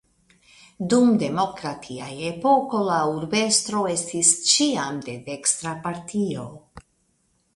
Dum 0.93 1.09
demokratia 1.23 2.07
epoko 2.29 2.79
la 2.87 2.95
urbestro 3.17 3.83
estis 3.91 4.31
ĉiam 4.53 4.97
de 5.09 5.17
dekstra 5.29 5.75
partio. 5.87 6.47